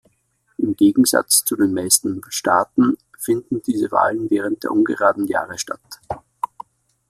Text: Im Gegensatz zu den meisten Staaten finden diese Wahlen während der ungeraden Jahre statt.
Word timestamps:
Im 0.57 0.75
Gegensatz 0.75 1.45
zu 1.45 1.55
den 1.55 1.75
meisten 1.75 2.23
Staaten 2.29 2.97
finden 3.19 3.61
diese 3.61 3.91
Wahlen 3.91 4.31
während 4.31 4.63
der 4.63 4.71
ungeraden 4.71 5.27
Jahre 5.27 5.59
statt. 5.59 5.79